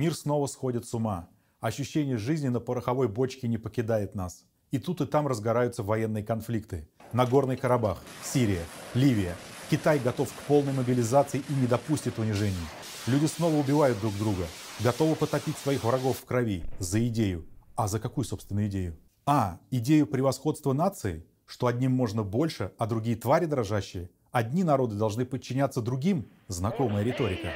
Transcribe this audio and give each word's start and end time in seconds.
Мир 0.00 0.14
снова 0.14 0.46
сходит 0.46 0.86
с 0.86 0.94
ума. 0.94 1.28
Ощущение 1.60 2.16
жизни 2.16 2.48
на 2.48 2.58
пороховой 2.58 3.06
бочке 3.06 3.48
не 3.48 3.58
покидает 3.58 4.14
нас. 4.14 4.46
И 4.70 4.78
тут 4.78 5.02
и 5.02 5.06
там 5.06 5.26
разгораются 5.26 5.82
военные 5.82 6.24
конфликты. 6.24 6.88
Нагорный 7.12 7.58
Карабах, 7.58 7.98
Сирия, 8.24 8.64
Ливия. 8.94 9.36
Китай 9.70 9.98
готов 9.98 10.32
к 10.32 10.42
полной 10.44 10.72
мобилизации 10.72 11.42
и 11.46 11.52
не 11.52 11.66
допустит 11.66 12.18
унижений. 12.18 12.56
Люди 13.06 13.26
снова 13.26 13.54
убивают 13.56 14.00
друг 14.00 14.16
друга, 14.16 14.46
готовы 14.82 15.16
потопить 15.16 15.58
своих 15.58 15.84
врагов 15.84 16.16
в 16.16 16.24
крови 16.24 16.64
за 16.78 17.06
идею. 17.06 17.44
А 17.76 17.86
за 17.86 18.00
какую, 18.00 18.24
собственно, 18.24 18.66
идею? 18.68 18.96
А, 19.26 19.58
идею 19.70 20.06
превосходства 20.06 20.72
нации, 20.72 21.26
что 21.44 21.66
одним 21.66 21.92
можно 21.92 22.22
больше, 22.22 22.72
а 22.78 22.86
другие 22.86 23.16
твари 23.16 23.44
дрожащие. 23.44 24.08
Одни 24.32 24.64
народы 24.64 24.96
должны 24.96 25.26
подчиняться 25.26 25.82
другим. 25.82 26.30
Знакомая 26.48 27.04
риторика. 27.04 27.52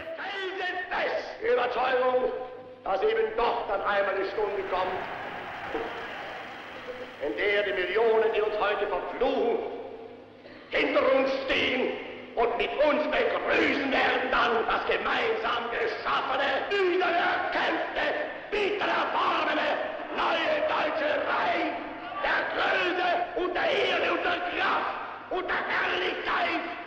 In 7.27 7.37
der 7.37 7.63
die 7.63 7.73
Millionen, 7.73 8.33
die 8.35 8.43
uns 8.43 8.55
heute 8.61 8.87
verfluchen, 8.87 9.59
hinter 10.71 11.03
uns 11.15 11.31
stehen 11.45 11.93
und 12.35 12.57
mit 12.59 12.71
uns 12.85 13.03
begrüßen 13.05 13.91
werden 13.91 14.29
dann 14.31 14.53
das 14.67 14.85
gemeinsam 14.87 15.71
geschaffene, 15.73 16.49
wiedererkämpfte, 16.69 18.05
bitter 18.51 18.87
erfahrene, 18.87 19.69
neue 20.17 20.55
deutsche 20.69 21.11
Reich 21.25 21.73
der 22.25 22.41
Größe 22.53 23.45
und 23.45 23.55
der 23.55 23.71
Ehre 23.71 24.13
und 24.13 24.25
der 24.25 24.41
Kraft 24.53 24.95
und 25.31 25.47
der 25.49 25.63
Herrlichkeit. 25.65 26.84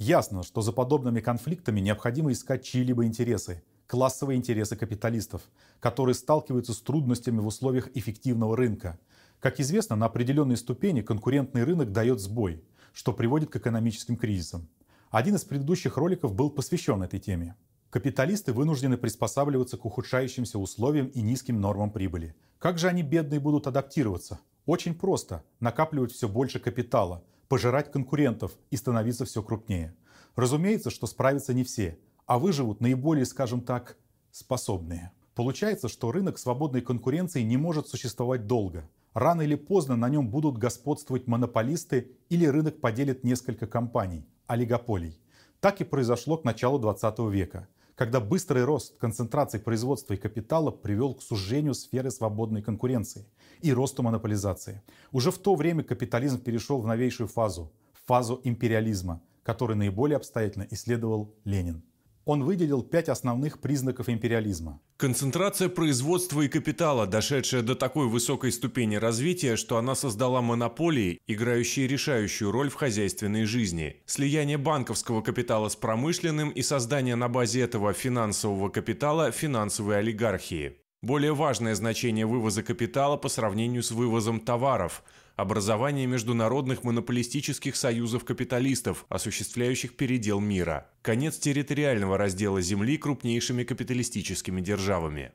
Ясно, 0.00 0.42
что 0.42 0.62
за 0.62 0.72
подобными 0.72 1.20
конфликтами 1.20 1.78
необходимо 1.78 2.32
искать 2.32 2.64
чьи-либо 2.64 3.04
интересы, 3.04 3.62
классовые 3.86 4.38
интересы 4.38 4.74
капиталистов, 4.74 5.42
которые 5.78 6.14
сталкиваются 6.14 6.72
с 6.72 6.80
трудностями 6.80 7.38
в 7.38 7.46
условиях 7.46 7.90
эффективного 7.94 8.56
рынка. 8.56 8.98
Как 9.40 9.60
известно, 9.60 9.96
на 9.96 10.06
определенной 10.06 10.56
ступени 10.56 11.02
конкурентный 11.02 11.64
рынок 11.64 11.92
дает 11.92 12.18
сбой, 12.18 12.64
что 12.94 13.12
приводит 13.12 13.50
к 13.50 13.56
экономическим 13.56 14.16
кризисам. 14.16 14.70
Один 15.10 15.34
из 15.34 15.44
предыдущих 15.44 15.98
роликов 15.98 16.34
был 16.34 16.48
посвящен 16.48 17.02
этой 17.02 17.20
теме. 17.20 17.54
Капиталисты 17.90 18.54
вынуждены 18.54 18.96
приспосабливаться 18.96 19.76
к 19.76 19.84
ухудшающимся 19.84 20.58
условиям 20.58 21.08
и 21.08 21.20
низким 21.20 21.60
нормам 21.60 21.90
прибыли. 21.90 22.34
Как 22.58 22.78
же 22.78 22.88
они, 22.88 23.02
бедные, 23.02 23.38
будут 23.38 23.66
адаптироваться? 23.66 24.40
Очень 24.64 24.94
просто. 24.94 25.44
Накапливать 25.60 26.12
все 26.12 26.26
больше 26.26 26.58
капитала, 26.58 27.22
пожирать 27.50 27.92
конкурентов 27.92 28.56
и 28.70 28.76
становиться 28.78 29.26
все 29.26 29.42
крупнее. 29.42 29.94
Разумеется, 30.36 30.88
что 30.88 31.06
справятся 31.06 31.52
не 31.52 31.64
все– 31.64 31.98
а 32.30 32.38
выживут 32.38 32.80
наиболее, 32.80 33.26
скажем 33.26 33.60
так, 33.60 33.96
способные. 34.30 35.10
Получается, 35.34 35.88
что 35.88 36.12
рынок 36.12 36.38
свободной 36.38 36.80
конкуренции 36.80 37.42
не 37.42 37.56
может 37.56 37.88
существовать 37.88 38.46
долго. 38.46 38.88
Рано 39.14 39.42
или 39.42 39.56
поздно 39.56 39.96
на 39.96 40.08
нем 40.08 40.28
будут 40.28 40.56
господствовать 40.56 41.26
монополисты 41.26 42.12
или 42.28 42.46
рынок 42.46 42.80
поделит 42.80 43.24
несколько 43.24 43.66
компаний, 43.66 44.28
олигополий. 44.46 45.18
Так 45.58 45.80
и 45.80 45.84
произошло 45.84 46.36
к 46.36 46.44
началу 46.44 46.78
20 46.78 47.18
века, 47.32 47.66
когда 48.00 48.18
быстрый 48.18 48.64
рост 48.64 48.96
концентрации 48.96 49.58
производства 49.58 50.14
и 50.14 50.16
капитала 50.16 50.70
привел 50.70 51.12
к 51.12 51.20
сужению 51.20 51.74
сферы 51.74 52.10
свободной 52.10 52.62
конкуренции 52.62 53.26
и 53.60 53.74
росту 53.74 54.02
монополизации. 54.02 54.80
Уже 55.12 55.30
в 55.30 55.36
то 55.36 55.54
время 55.54 55.84
капитализм 55.84 56.40
перешел 56.40 56.80
в 56.80 56.86
новейшую 56.86 57.28
фазу, 57.28 57.70
фазу 58.06 58.40
империализма, 58.42 59.20
который 59.42 59.76
наиболее 59.76 60.16
обстоятельно 60.16 60.66
исследовал 60.70 61.34
Ленин. 61.44 61.82
Он 62.24 62.44
выделил 62.44 62.82
пять 62.82 63.08
основных 63.08 63.60
признаков 63.60 64.08
империализма. 64.08 64.80
Концентрация 64.96 65.68
производства 65.68 66.42
и 66.42 66.48
капитала, 66.48 67.06
дошедшая 67.06 67.62
до 67.62 67.74
такой 67.74 68.08
высокой 68.08 68.52
ступени 68.52 68.96
развития, 68.96 69.56
что 69.56 69.78
она 69.78 69.94
создала 69.94 70.42
монополии, 70.42 71.20
играющие 71.26 71.86
решающую 71.86 72.50
роль 72.50 72.68
в 72.68 72.74
хозяйственной 72.74 73.44
жизни. 73.44 74.02
Слияние 74.06 74.58
банковского 74.58 75.22
капитала 75.22 75.68
с 75.68 75.76
промышленным 75.76 76.50
и 76.50 76.62
создание 76.62 77.16
на 77.16 77.28
базе 77.28 77.62
этого 77.62 77.92
финансового 77.92 78.68
капитала 78.68 79.30
финансовой 79.30 79.98
олигархии. 79.98 80.76
Более 81.02 81.34
важное 81.34 81.74
значение 81.74 82.26
вывоза 82.26 82.62
капитала 82.62 83.16
по 83.16 83.30
сравнению 83.30 83.82
с 83.82 83.90
вывозом 83.90 84.40
товаров– 84.40 85.02
образование 85.40 86.06
международных 86.06 86.84
монополистических 86.84 87.74
союзов 87.74 88.24
капиталистов, 88.24 89.06
осуществляющих 89.08 89.96
передел 89.96 90.38
мира, 90.40 90.90
конец 91.02 91.38
территориального 91.38 92.18
раздела 92.18 92.60
земли 92.60 92.98
крупнейшими 92.98 93.64
капиталистическими 93.64 94.60
державами. 94.60 95.32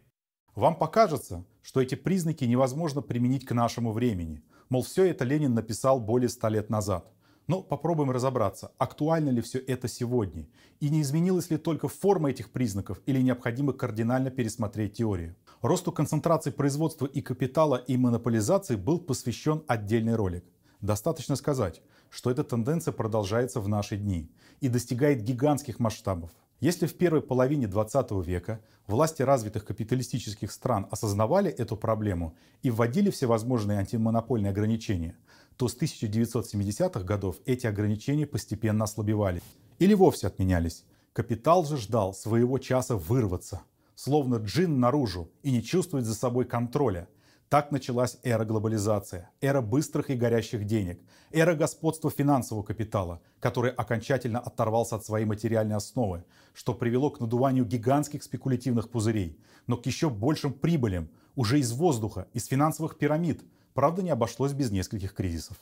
Вам 0.53 0.75
покажется, 0.77 1.45
что 1.61 1.81
эти 1.81 1.95
признаки 1.95 2.45
невозможно 2.45 3.01
применить 3.01 3.45
к 3.45 3.51
нашему 3.53 3.91
времени. 3.91 4.43
Мол, 4.69 4.83
все 4.83 5.05
это 5.05 5.25
Ленин 5.25 5.53
написал 5.53 5.99
более 5.99 6.29
ста 6.29 6.49
лет 6.49 6.69
назад. 6.69 7.11
Но 7.47 7.61
попробуем 7.61 8.11
разобраться, 8.11 8.71
актуально 8.77 9.29
ли 9.29 9.41
все 9.41 9.59
это 9.59 9.87
сегодня, 9.87 10.47
и 10.79 10.89
не 10.89 11.01
изменилась 11.01 11.51
ли 11.51 11.57
только 11.57 11.87
форма 11.87 12.31
этих 12.31 12.51
признаков, 12.51 12.99
или 13.05 13.21
необходимо 13.21 13.73
кардинально 13.73 14.31
пересмотреть 14.31 14.93
теорию. 14.93 15.35
Росту 15.67 15.91
концентрации 15.91 16.51
производства 16.51 17.07
и 17.07 17.21
капитала 17.21 17.77
и 17.77 17.97
монополизации 17.97 18.75
был 18.75 18.99
посвящен 18.99 19.63
отдельный 19.67 20.13
ролик. 20.13 20.45
Достаточно 20.79 21.35
сказать, 21.35 21.81
что 22.11 22.29
эта 22.29 22.43
тенденция 22.43 22.91
продолжается 22.91 23.59
в 23.59 23.67
наши 23.67 23.97
дни 23.97 24.29
и 24.61 24.69
достигает 24.69 25.23
гигантских 25.23 25.79
масштабов. 25.79 26.29
Если 26.59 26.85
в 26.85 26.95
первой 26.95 27.23
половине 27.23 27.65
20 27.65 28.11
века 28.27 28.61
власти 28.85 29.23
развитых 29.23 29.65
капиталистических 29.65 30.51
стран 30.51 30.87
осознавали 30.91 31.49
эту 31.49 31.75
проблему 31.75 32.35
и 32.61 32.69
вводили 32.69 33.09
всевозможные 33.09 33.79
антимонопольные 33.79 34.51
ограничения, 34.51 35.17
то 35.57 35.67
с 35.67 35.75
1970-х 35.75 36.99
годов 37.01 37.37
эти 37.47 37.65
ограничения 37.65 38.27
постепенно 38.27 38.83
ослабевали 38.83 39.41
или 39.79 39.95
вовсе 39.95 40.27
отменялись. 40.27 40.85
Капитал 41.11 41.65
же 41.65 41.77
ждал 41.77 42.13
своего 42.13 42.59
часа 42.59 42.95
вырваться, 42.95 43.63
словно 43.95 44.35
джин 44.35 44.79
наружу 44.79 45.31
и 45.41 45.51
не 45.51 45.63
чувствует 45.63 46.05
за 46.05 46.13
собой 46.13 46.45
контроля. 46.45 47.07
Так 47.49 47.71
началась 47.71 48.17
эра 48.23 48.43
глобализации, 48.43 49.27
эра 49.39 49.61
быстрых 49.61 50.09
и 50.09 50.15
горящих 50.15 50.65
денег, 50.65 50.99
эра 51.31 51.55
господства 51.55 52.09
финансового 52.09 52.63
капитала, 52.63 53.21
который 53.39 53.71
окончательно 53.71 54.39
оторвался 54.39 54.95
от 54.95 55.05
своей 55.05 55.25
материальной 55.25 55.75
основы, 55.75 56.23
что 56.53 56.73
привело 56.73 57.11
к 57.11 57.19
надуванию 57.19 57.65
гигантских 57.65 58.23
спекулятивных 58.23 58.89
пузырей, 58.89 59.37
но 59.67 59.77
к 59.77 59.85
еще 59.85 60.09
большим 60.09 60.53
прибылям 60.53 61.09
уже 61.35 61.59
из 61.59 61.71
воздуха, 61.71 62.27
из 62.33 62.45
финансовых 62.47 62.97
пирамид– 62.97 63.41
Правда, 63.75 64.01
не 64.01 64.09
обошлось 64.09 64.53
без 64.53 64.71
нескольких 64.71 65.13
кризисов. 65.13 65.57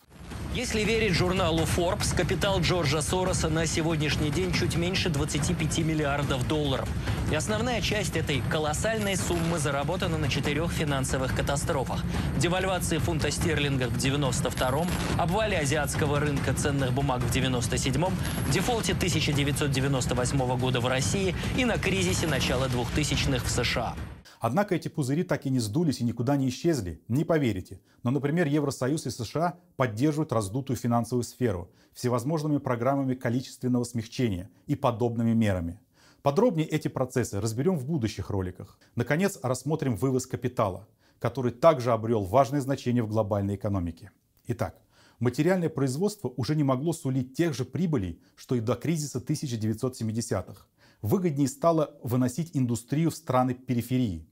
Если 0.54 0.82
верить 0.82 1.14
журналу 1.14 1.64
Forbes, 1.64 2.16
капитал 2.16 2.62
Джорджа 2.62 3.02
Сороса 3.02 3.50
на 3.50 3.66
сегодняшний 3.66 4.30
день 4.30 4.54
чуть 4.54 4.78
меньше 4.78 5.10
25 5.10 5.80
миллиардов 5.80 6.48
долларов. 6.48 6.88
И 7.32 7.36
основная 7.36 7.82
часть 7.82 8.16
этой 8.16 8.44
колоссальной 8.52 9.18
суммы 9.18 9.58
заработана 9.58 10.20
на 10.20 10.30
четырех 10.30 10.72
финансовых 10.72 11.36
катастрофах. 11.36 12.04
Девальвации 12.38 13.00
фунта 13.00 13.32
стерлинга 13.32 13.88
в 13.88 13.98
92-м, 13.98 14.88
обвале 15.18 15.58
азиатского 15.58 16.20
рынка 16.20 16.54
ценных 16.54 16.94
бумаг 16.94 17.22
в 17.22 17.36
97-м, 17.36 18.14
дефолте 18.52 18.94
1998 18.94 20.58
года 20.60 20.82
в 20.82 20.86
России 20.86 21.34
и 21.58 21.66
на 21.66 21.80
кризисе 21.80 22.28
начала 22.28 22.68
2000-х 22.68 23.44
в 23.44 23.50
США. 23.50 23.96
Однако 24.44 24.76
эти 24.76 24.90
пузыри 24.90 25.24
так 25.24 25.46
и 25.46 25.50
не 25.50 25.60
сдулись 25.60 26.02
и 26.02 26.04
никуда 26.04 26.36
не 26.36 26.50
исчезли, 26.50 27.02
не 27.08 27.24
поверите. 27.24 27.80
Но, 28.04 28.12
например, 28.12 28.46
Евросоюз 28.46 29.06
и 29.06 29.10
США 29.10 29.58
поддерживают 29.78 30.34
раздутую 30.34 30.76
финансовую 30.76 31.24
сферу 31.24 31.72
всевозможными 31.94 32.58
программами 32.58 33.16
количественного 33.16 33.86
смягчения 33.86 34.50
и 34.68 34.76
подобными 34.76 35.32
мерами. 35.32 35.80
Подробнее 36.24 36.68
эти 36.68 36.90
процессы 36.90 37.40
разберем 37.40 37.78
в 37.78 37.86
будущих 37.86 38.30
роликах. 38.30 38.78
Наконец, 38.96 39.40
рассмотрим 39.42 39.96
вывоз 39.96 40.28
капитала, 40.28 40.90
который 41.20 41.54
также 41.54 41.94
обрел 41.94 42.26
важное 42.26 42.60
значение 42.60 43.02
в 43.02 43.08
глобальной 43.08 43.56
экономике. 43.56 44.12
Итак, 44.48 44.76
материальное 45.20 45.70
производство 45.70 46.34
уже 46.36 46.58
не 46.58 46.64
могло 46.64 46.92
сулить 46.92 47.34
тех 47.34 47.54
же 47.54 47.64
прибылей, 47.64 48.22
что 48.36 48.56
и 48.56 48.60
до 48.60 48.76
кризиса 48.76 49.20
1970-х. 49.20 50.66
Выгоднее 51.02 51.48
стало 51.48 51.98
выносить 52.04 52.52
индустрию 52.54 53.10
в 53.10 53.16
страны 53.16 53.54
периферии, 53.54 54.28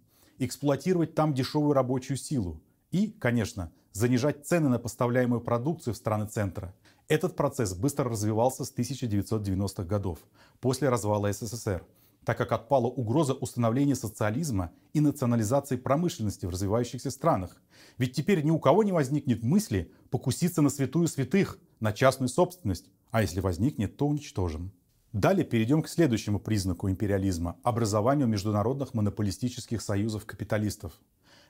эксплуатировать 0.46 1.14
там 1.14 1.34
дешевую 1.34 1.74
рабочую 1.74 2.18
силу 2.18 2.62
и, 2.92 3.08
конечно, 3.08 3.72
занижать 3.94 4.46
цены 4.46 4.70
на 4.70 4.80
поставляемую 4.80 5.42
продукцию 5.42 5.94
в 5.94 5.98
страны 5.98 6.26
центра. 6.26 6.74
Этот 7.08 7.36
процесс 7.36 7.74
быстро 7.76 8.10
развивался 8.10 8.66
с 8.66 8.74
1990-х 8.74 9.84
годов, 9.84 10.20
после 10.60 10.90
развала 10.90 11.32
СССР, 11.32 11.86
так 12.26 12.38
как 12.38 12.52
отпала 12.54 12.88
угроза 12.88 13.34
установления 13.34 13.96
социализма 13.96 14.72
и 14.94 15.00
национализации 15.00 15.76
промышленности 15.76 16.46
в 16.46 16.50
развивающихся 16.50 17.12
странах. 17.12 17.62
Ведь 17.98 18.14
теперь 18.14 18.44
ни 18.44 18.52
у 18.52 18.60
кого 18.60 18.84
не 18.84 18.92
возникнет 18.92 19.44
мысли 19.44 19.92
покуситься 20.10 20.62
на 20.62 20.70
святую 20.70 21.08
святых, 21.08 21.60
на 21.80 21.94
частную 21.94 22.30
собственность, 22.30 22.90
а 23.12 23.22
если 23.22 23.42
возникнет, 23.42 23.98
то 23.98 24.08
уничтожим. 24.08 24.72
Далее 25.14 25.44
перейдем 25.44 25.82
к 25.82 25.90
следующему 25.90 26.40
признаку 26.40 26.90
империализма– 26.90 27.58
образованию 27.64 28.28
международных 28.28 28.94
монополистических 28.94 29.82
союзов 29.82 30.26
капиталистов. 30.26 30.94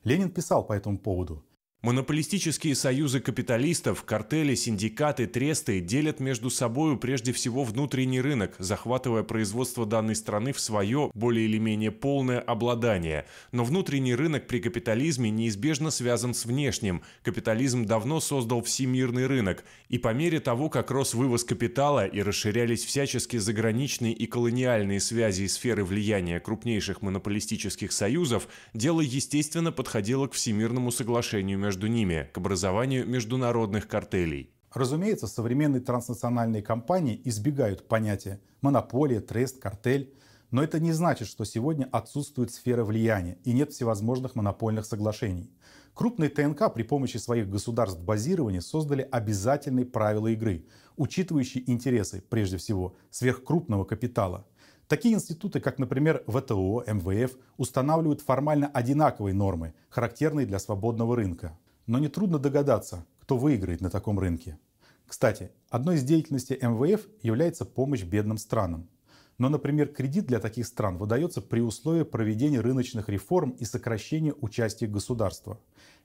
Ленин 0.04 0.32
писал 0.32 0.66
по 0.66 0.74
этому 0.74 0.98
поводу. 0.98 1.46
Монополистические 1.84 2.76
союзы 2.76 3.22
капиталистов, 3.22 4.04
картели, 4.04 4.54
синдикаты, 4.54 5.26
тресты 5.26 5.80
делят 5.80 6.20
между 6.20 6.52
собой 6.52 6.96
прежде 6.96 7.34
всего 7.34 7.64
внутренний 7.64 8.22
рынок, 8.22 8.54
захватывая 8.60 9.24
производство 9.24 9.88
данной 9.88 10.16
страны 10.16 10.54
в 10.54 10.60
свое, 10.60 11.10
более 11.16 11.46
или 11.46 11.58
менее 11.58 11.90
полное 11.90 12.40
обладание. 12.40 13.26
Но 13.52 13.64
внутренний 13.64 14.14
рынок 14.14 14.46
при 14.46 14.60
капитализме 14.60 15.32
неизбежно 15.32 15.90
связан 15.90 16.36
с 16.36 16.46
внешним. 16.46 17.02
Капитализм 17.24 17.88
давно 17.88 18.20
создал 18.20 18.62
всемирный 18.62 19.26
рынок. 19.26 19.64
И 19.90 19.98
по 19.98 20.14
мере 20.14 20.40
того, 20.40 20.70
как 20.70 20.92
рос 20.92 21.16
вывоз 21.16 21.44
капитала 21.44 22.06
и 22.06 22.22
расширялись 22.22 22.86
всячески 22.86 23.38
заграничные 23.38 24.14
и 24.14 24.28
колониальные 24.28 25.00
связи 25.00 25.44
и 25.44 25.48
сферы 25.48 25.84
влияния 25.84 26.40
крупнейших 26.40 27.02
монополистических 27.02 27.92
союзов, 27.92 28.48
дело 28.76 29.02
естественно 29.02 29.72
подходило 29.72 30.28
к 30.28 30.34
Всемирному 30.34 30.92
соглашению 30.92 31.58
между 31.58 31.71
между 31.72 31.88
ними 31.88 32.28
к 32.34 32.38
образованию 32.38 33.08
международных 33.08 33.88
картелей. 33.88 34.52
Разумеется, 34.74 35.26
современные 35.26 35.80
транснациональные 35.80 36.62
компании 36.62 37.22
избегают 37.24 37.88
понятия 37.88 38.42
монополия, 38.60 39.22
трест, 39.22 39.62
картель, 39.62 40.14
но 40.50 40.62
это 40.62 40.82
не 40.82 40.92
значит, 40.92 41.30
что 41.30 41.46
сегодня 41.46 41.88
отсутствует 41.94 42.52
сфера 42.52 42.84
влияния 42.84 43.38
и 43.46 43.54
нет 43.54 43.72
всевозможных 43.72 44.36
монопольных 44.36 44.86
соглашений. 44.86 45.50
Крупные 45.94 46.30
ТНК 46.30 46.74
при 46.74 46.84
помощи 46.84 47.16
своих 47.16 47.50
государств 47.50 48.02
базирования 48.02 48.60
создали 48.60 49.08
обязательные 49.10 49.86
правила 49.86 50.28
игры, 50.28 50.66
учитывающие 50.98 51.64
интересы, 51.72 52.22
прежде 52.30 52.58
всего, 52.58 52.98
сверхкрупного 53.12 53.86
капитала. 53.86 54.46
Такие 54.92 55.14
институты, 55.16 55.62
как, 55.62 55.80
например, 55.80 56.22
ВТО, 56.28 56.84
МВФ, 56.86 57.38
устанавливают 57.56 58.20
формально 58.20 58.68
одинаковые 58.68 59.34
нормы, 59.34 59.74
характерные 59.88 60.46
для 60.46 60.60
свободного 60.60 61.16
рынка. 61.16 61.58
Но 61.88 62.00
нетрудно 62.00 62.40
догадаться, 62.40 63.06
кто 63.20 63.38
выиграет 63.38 63.82
на 63.82 63.90
таком 63.90 64.20
рынке. 64.20 64.58
Кстати, 65.08 65.52
одной 65.70 65.96
из 65.96 66.04
деятельностей 66.04 66.58
МВФ 66.62 67.08
является 67.22 67.66
помощь 67.66 68.04
бедным 68.04 68.38
странам. 68.38 68.88
Но, 69.38 69.50
например, 69.50 69.88
кредит 69.88 70.28
для 70.28 70.40
таких 70.40 70.68
стран 70.68 70.98
выдается 70.98 71.42
при 71.42 71.62
условии 71.62 72.04
проведения 72.04 72.60
рыночных 72.60 73.10
реформ 73.10 73.52
и 73.52 73.66
сокращения 73.66 74.34
участия 74.40 74.88
государства. 74.88 75.60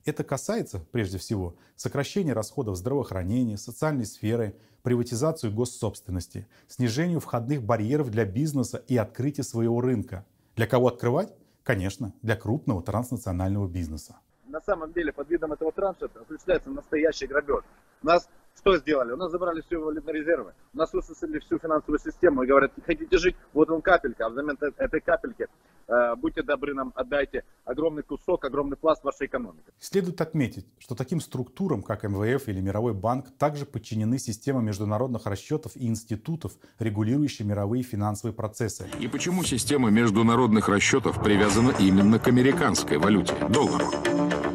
Это 0.05 0.25
касается, 0.25 0.81
прежде 0.90 1.19
всего, 1.19 1.56
сокращения 1.76 2.32
расходов 2.32 2.76
здравоохранения, 2.76 3.58
социальной 3.58 4.06
сферы, 4.06 4.56
приватизацию 4.82 5.52
госсобственности, 5.52 6.46
снижению 6.67 7.20
входных 7.20 7.62
барьеров 7.62 8.11
для 8.11 8.25
бизнеса 8.25 8.82
и 8.88 8.96
открытия 8.96 9.43
своего 9.43 9.81
рынка. 9.81 10.25
Для 10.55 10.67
кого 10.67 10.88
открывать? 10.88 11.34
Конечно, 11.62 12.14
для 12.22 12.37
крупного 12.37 12.82
транснационального 12.82 13.69
бизнеса. 13.69 14.17
На 14.56 14.62
самом 14.62 14.91
деле, 14.91 15.12
под 15.12 15.29
видом 15.29 15.53
этого 15.53 15.70
трансферта 15.70 16.23
осуществляется 16.23 16.70
настоящий 16.70 17.26
грабеж. 17.26 17.62
У 18.03 18.06
нас 18.06 18.26
что 18.58 18.76
сделали? 18.79 19.12
У 19.12 19.17
нас 19.17 19.31
забрали 19.31 19.61
все 19.61 19.76
валютные 19.76 20.14
резервы. 20.14 20.53
У 20.73 20.79
нас 20.79 20.93
высосали 20.93 21.38
всю 21.41 21.58
финансовую 21.58 21.99
систему 21.99 22.43
и 22.43 22.47
говорят, 22.47 22.73
хотите 22.85 23.19
жить, 23.19 23.37
вот 23.53 23.69
вам 23.69 23.82
капелька, 23.82 24.26
а 24.26 24.31
взамен 24.31 24.56
этой 24.79 25.00
капельки 25.00 25.47
э, 25.88 26.14
будьте 26.17 26.43
добры, 26.43 26.75
нам 26.75 26.93
отдайте 26.97 27.44
огромный 27.64 28.03
кусок, 28.03 28.44
огромный 28.44 28.76
пласт 28.76 29.05
вашей 29.05 29.26
экономики. 29.26 29.70
Следует 29.79 30.20
отметить, 30.20 30.67
что 30.79 30.94
таким 30.94 31.20
структурам, 31.20 31.82
как 31.82 32.05
МВФ 32.05 32.49
или 32.49 32.61
Мировой 32.61 32.94
банк, 32.94 33.26
также 33.38 33.67
подчинены 33.67 34.19
система 34.19 34.62
международных 34.62 35.26
расчетов 35.26 35.76
и 35.76 35.87
институтов, 35.87 36.53
регулирующие 36.79 37.47
мировые 37.47 37.82
финансовые 37.82 38.35
процессы. 38.35 38.88
И 39.00 39.08
почему 39.08 39.44
система 39.44 39.91
международных 39.91 40.69
расчетов 40.69 41.23
привязана 41.23 41.73
именно 41.79 42.19
к 42.19 42.26
американской 42.26 42.99
валюте, 42.99 43.35
доллару? 43.49 44.45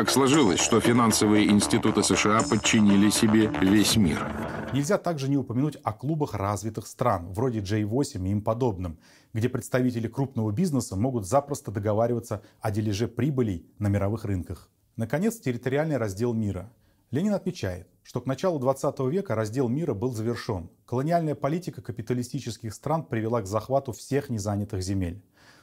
Как 0.00 0.08
сложилось, 0.08 0.60
что 0.60 0.80
финансовые 0.80 1.50
институты 1.50 2.02
США 2.02 2.40
подчинили 2.40 3.10
себе 3.10 3.52
весь 3.60 3.96
мир? 3.96 4.32
Нельзя 4.72 4.96
также 4.96 5.28
не 5.28 5.36
упомянуть 5.36 5.76
о 5.82 5.92
клубах 5.92 6.32
развитых 6.32 6.86
стран, 6.86 7.30
вроде 7.34 7.58
J8 7.58 8.26
и 8.26 8.30
им 8.30 8.40
подобным, 8.40 8.98
где 9.34 9.50
представители 9.50 10.08
крупного 10.08 10.52
бизнеса 10.52 10.96
могут 10.96 11.26
запросто 11.26 11.70
договариваться 11.70 12.40
о 12.62 12.70
дележе 12.70 13.08
прибылей 13.08 13.66
на 13.78 13.88
мировых 13.88 14.24
рынках. 14.24 14.70
Наконец, 14.96 15.38
территориальный 15.38 15.98
раздел 15.98 16.32
мира. 16.32 16.72
Ленин 17.10 17.34
отмечает, 17.34 17.86
что 18.02 18.22
к 18.22 18.26
началу 18.26 18.58
20 18.58 19.00
века 19.00 19.34
раздел 19.34 19.68
мира 19.68 19.92
был 19.92 20.14
завершен. 20.14 20.70
Колониальная 20.86 21.34
политика 21.34 21.82
капиталистических 21.82 22.72
стран 22.72 23.04
привела 23.04 23.42
к 23.42 23.46
захвату 23.46 23.92
всех 23.92 24.30
незанятых 24.30 24.82
земель. 24.82 25.22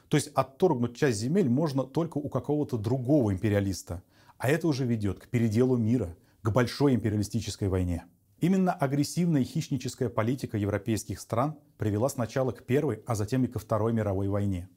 То 0.10 0.16
есть 0.16 0.28
отторгнуть 0.36 0.96
часть 0.96 1.18
земель 1.18 1.50
можно 1.50 1.82
только 1.82 2.20
у 2.20 2.30
какого-то 2.30 2.78
другого 2.78 3.34
империалиста– 3.34 4.04
а 4.38 4.50
это 4.50 4.68
уже 4.68 4.86
ведет 4.86 5.20
к 5.20 5.28
переделу 5.28 5.78
мира, 5.78 6.16
к 6.42 6.52
большой 6.52 6.96
империалистической 6.96 7.68
войне. 7.68 8.06
Именно 8.40 8.72
агрессивная 8.72 9.44
хищническая 9.44 10.10
политика 10.10 10.58
европейских 10.58 11.20
стран 11.20 11.56
привела 11.78 12.08
сначала 12.08 12.52
к 12.52 12.66
Первой, 12.66 13.02
а 13.08 13.16
затем 13.16 13.44
и 13.44 13.48
ко 13.48 13.58
Второй 13.58 13.94
мировой 13.94 14.28
войне. 14.28 14.70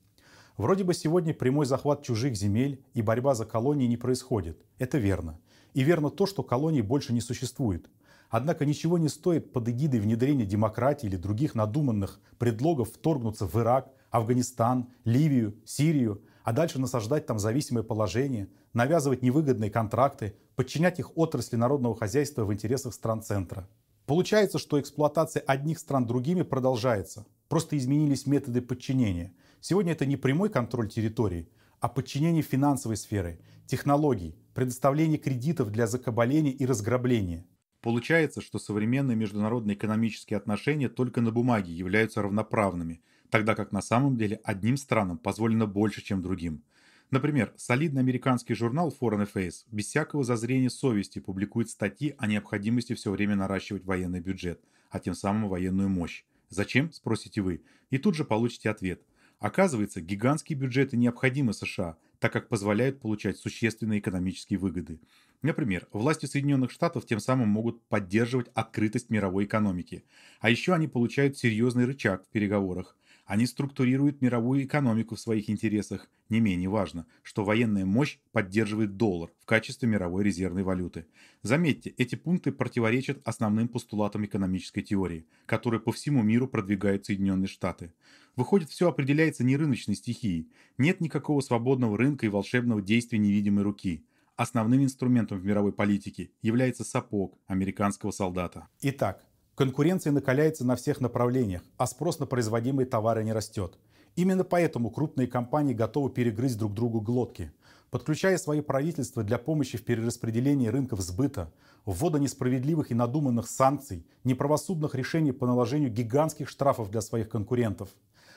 Вроде 0.56 0.84
бы 0.84 0.94
сегодня 0.94 1.34
прямой 1.34 1.66
захват 1.66 2.02
чужих 2.02 2.36
земель 2.36 2.82
и 2.94 3.02
борьба 3.02 3.34
за 3.34 3.44
колонии 3.44 3.86
не 3.86 3.96
происходит. 3.96 4.64
Это 4.78 4.98
верно. 4.98 5.38
И 5.74 5.82
верно 5.82 6.10
то, 6.10 6.26
что 6.26 6.42
колоний 6.42 6.82
больше 6.82 7.12
не 7.12 7.20
существует. 7.20 7.88
Однако 8.30 8.64
ничего 8.64 8.96
не 8.96 9.08
стоит 9.08 9.52
под 9.52 9.68
эгидой 9.68 10.00
внедрения 10.00 10.46
демократии 10.46 11.06
или 11.06 11.16
других 11.16 11.54
надуманных 11.54 12.20
предлогов 12.38 12.92
вторгнуться 12.92 13.46
в 13.46 13.54
Ирак, 13.56 13.92
Афганистан, 14.10 14.88
Ливию, 15.04 15.56
Сирию, 15.64 16.22
а 16.44 16.52
дальше 16.52 16.78
насаждать 16.78 17.26
там 17.26 17.38
зависимое 17.38 17.82
положение, 17.82 18.48
навязывать 18.72 19.22
невыгодные 19.22 19.70
контракты, 19.70 20.34
подчинять 20.56 20.98
их 20.98 21.16
отрасли 21.16 21.56
народного 21.56 21.96
хозяйства 21.96 22.44
в 22.44 22.52
интересах 22.52 22.94
стран 22.94 23.22
центра. 23.22 23.68
Получается, 24.06 24.58
что 24.58 24.80
эксплуатация 24.80 25.40
одних 25.40 25.78
стран 25.78 26.06
другими 26.06 26.42
продолжается. 26.42 27.26
Просто 27.48 27.78
изменились 27.78 28.26
методы 28.26 28.60
подчинения. 28.60 29.32
Сегодня 29.60 29.92
это 29.92 30.06
не 30.06 30.16
прямой 30.16 30.50
контроль 30.50 30.88
территории, 30.88 31.48
а 31.80 31.88
подчинение 31.88 32.42
финансовой 32.42 32.96
сферы, 32.96 33.40
технологий, 33.66 34.36
предоставление 34.54 35.18
кредитов 35.18 35.70
для 35.70 35.86
закабаления 35.86 36.52
и 36.52 36.66
разграбления. 36.66 37.46
Получается, 37.82 38.40
что 38.40 38.58
современные 38.58 39.16
международные 39.16 39.76
экономические 39.76 40.36
отношения 40.36 40.88
только 40.88 41.20
на 41.20 41.30
бумаге 41.30 41.72
являются 41.72 42.20
равноправными, 42.20 43.02
тогда 43.30 43.54
как 43.54 43.72
на 43.72 43.82
самом 43.82 44.16
деле 44.16 44.40
одним 44.44 44.76
странам 44.76 45.18
позволено 45.18 45.66
больше, 45.66 46.02
чем 46.02 46.22
другим. 46.22 46.62
Например, 47.10 47.52
солидный 47.56 48.02
американский 48.02 48.54
журнал 48.54 48.94
Foreign 49.00 49.28
Affairs 49.28 49.64
без 49.70 49.86
всякого 49.86 50.22
зазрения 50.22 50.68
совести 50.68 51.18
публикует 51.18 51.68
статьи 51.68 52.14
о 52.18 52.26
необходимости 52.28 52.94
все 52.94 53.10
время 53.10 53.34
наращивать 53.34 53.84
военный 53.84 54.20
бюджет, 54.20 54.60
а 54.90 55.00
тем 55.00 55.14
самым 55.14 55.48
военную 55.48 55.88
мощь. 55.88 56.24
Зачем, 56.50 56.92
спросите 56.92 57.40
вы, 57.40 57.62
и 57.90 57.98
тут 57.98 58.14
же 58.14 58.24
получите 58.24 58.70
ответ. 58.70 59.02
Оказывается, 59.40 60.00
гигантские 60.00 60.58
бюджеты 60.58 60.96
необходимы 60.96 61.52
США, 61.52 61.96
так 62.18 62.32
как 62.32 62.48
позволяют 62.48 63.00
получать 63.00 63.38
существенные 63.38 63.98
экономические 63.98 64.58
выгоды. 64.58 65.00
Например, 65.42 65.88
власти 65.92 66.26
Соединенных 66.26 66.70
Штатов 66.70 67.06
тем 67.06 67.18
самым 67.18 67.48
могут 67.48 67.82
поддерживать 67.84 68.50
открытость 68.54 69.08
мировой 69.08 69.46
экономики. 69.46 70.04
А 70.40 70.50
еще 70.50 70.74
они 70.74 70.86
получают 70.86 71.38
серьезный 71.38 71.86
рычаг 71.86 72.24
в 72.24 72.28
переговорах. 72.28 72.96
Они 73.30 73.46
структурируют 73.46 74.22
мировую 74.22 74.64
экономику 74.64 75.14
в 75.14 75.20
своих 75.20 75.50
интересах. 75.50 76.10
Не 76.30 76.40
менее 76.40 76.68
важно, 76.68 77.06
что 77.22 77.44
военная 77.44 77.84
мощь 77.84 78.18
поддерживает 78.32 78.96
доллар 78.96 79.30
в 79.38 79.46
качестве 79.46 79.88
мировой 79.88 80.24
резервной 80.24 80.64
валюты. 80.64 81.06
Заметьте, 81.42 81.90
эти 81.90 82.16
пункты 82.16 82.50
противоречат 82.50 83.20
основным 83.22 83.68
постулатам 83.68 84.24
экономической 84.24 84.82
теории, 84.82 85.28
которые 85.46 85.80
по 85.80 85.92
всему 85.92 86.24
миру 86.24 86.48
продвигают 86.48 87.06
Соединенные 87.06 87.46
Штаты. 87.46 87.92
Выходит, 88.34 88.68
все 88.68 88.88
определяется 88.88 89.44
не 89.44 89.56
рыночной 89.56 89.94
стихией. 89.94 90.50
Нет 90.76 91.00
никакого 91.00 91.40
свободного 91.40 91.96
рынка 91.96 92.26
и 92.26 92.30
волшебного 92.30 92.82
действия 92.82 93.20
невидимой 93.20 93.62
руки. 93.62 94.04
Основным 94.34 94.82
инструментом 94.82 95.38
в 95.38 95.44
мировой 95.44 95.72
политике 95.72 96.32
является 96.42 96.82
сапог 96.82 97.38
американского 97.46 98.10
солдата. 98.10 98.66
Итак, 98.80 99.24
Конкуренция 99.60 100.10
накаляется 100.10 100.64
на 100.64 100.74
всех 100.74 101.02
направлениях, 101.02 101.60
а 101.76 101.86
спрос 101.86 102.18
на 102.18 102.24
производимые 102.24 102.86
товары 102.86 103.22
не 103.22 103.34
растет. 103.34 103.78
Именно 104.16 104.42
поэтому 104.42 104.88
крупные 104.88 105.28
компании 105.28 105.74
готовы 105.74 106.08
перегрызть 106.08 106.56
друг 106.56 106.72
другу 106.72 107.02
глотки. 107.02 107.52
Подключая 107.90 108.38
свои 108.38 108.62
правительства 108.62 109.22
для 109.22 109.36
помощи 109.36 109.76
в 109.76 109.84
перераспределении 109.84 110.68
рынков 110.68 111.02
сбыта, 111.02 111.52
ввода 111.84 112.18
несправедливых 112.18 112.90
и 112.90 112.94
надуманных 112.94 113.50
санкций, 113.50 114.06
неправосудных 114.24 114.94
решений 114.94 115.32
по 115.32 115.46
наложению 115.46 115.90
гигантских 115.90 116.48
штрафов 116.48 116.90
для 116.90 117.02
своих 117.02 117.28
конкурентов. 117.28 117.90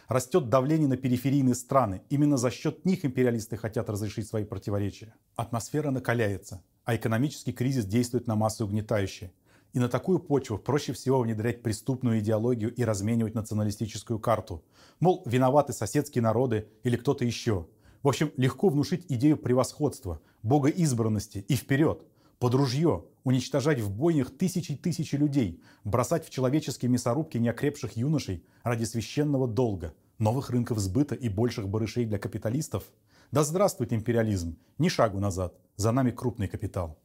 Растет 0.10 0.50
давление 0.50 0.90
на 0.90 0.98
периферийные 0.98 1.56
страны. 1.56 2.02
Именно 2.10 2.36
за 2.36 2.52
счет 2.52 2.84
них 2.84 3.06
империалисты 3.06 3.56
хотят 3.56 3.90
разрешить 3.90 4.28
свои 4.28 4.44
противоречия. 4.44 5.14
Атмосфера 5.38 5.90
накаляется, 5.90 6.62
а 6.84 6.98
экономический 6.98 7.54
кризис 7.54 7.86
действует 7.86 8.28
на 8.28 8.36
массу 8.36 8.66
угнетающе. 8.66 9.32
И 9.74 9.80
на 9.80 9.90
такую 9.90 10.20
почву 10.20 10.60
проще 10.60 10.94
всего 10.94 11.20
внедрять 11.20 11.64
преступную 11.64 12.20
идеологию 12.20 12.74
и 12.74 12.84
разменивать 12.84 13.34
националистическую 13.34 14.20
карту. 14.20 14.64
Мол, 15.00 15.24
виноваты 15.26 15.74
соседские 15.74 16.22
народы 16.22 16.70
или 16.84 16.96
кто-то 16.96 17.26
еще. 17.26 17.68
В 18.04 18.08
общем, 18.08 18.32
легко 18.38 18.70
внушить 18.70 19.06
идею 19.10 19.36
превосходства, 19.36 20.22
богоизбранности 20.44 21.44
и 21.48 21.56
вперед, 21.56 22.06
под 22.38 22.54
ружье, 22.54 23.06
уничтожать 23.24 23.80
в 23.80 23.90
бойнях 23.90 24.30
тысячи 24.38 24.76
тысячи 24.76 25.16
людей, 25.16 25.62
бросать 25.84 26.26
в 26.26 26.30
человеческие 26.30 26.92
мясорубки 26.92 27.38
неокрепших 27.38 27.98
юношей 27.98 28.46
ради 28.64 28.84
священного 28.84 29.48
долга, 29.48 29.96
новых 30.20 30.52
рынков 30.52 30.78
сбыта 30.78 31.16
и 31.16 31.30
больших 31.30 31.68
барышей 31.68 32.06
для 32.06 32.20
капиталистов. 32.20 32.84
Да 33.32 33.44
здравствует 33.44 33.92
империализм! 33.92 34.58
Ни 34.78 34.90
шагу 34.90 35.20
назад, 35.20 35.58
за 35.78 35.92
нами 35.92 36.12
крупный 36.12 36.48
капитал. 36.48 37.00